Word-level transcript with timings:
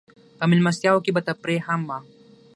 په 0.37 0.43
مېلمستیاوو 0.49 1.03
کې 1.05 1.11
به 1.15 1.21
تفریح 1.27 1.61
هم 1.67 1.81
وه. 1.89 1.99